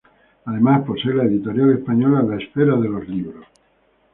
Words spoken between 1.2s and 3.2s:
editorial española La Esfera de los